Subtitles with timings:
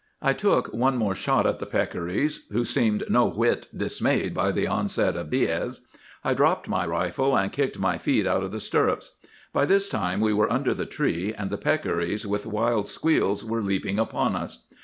[0.19, 4.65] "I took one more shot at the peccaries, who seemed no whit dismayed by the
[4.65, 5.81] onset of Diaz.
[6.23, 9.15] I dropped my rifle, and kicked my feet out of the stirrups.
[9.53, 13.61] By this time we were under the tree, and the peccaries with wild squeals were
[13.61, 14.65] leaping upon us.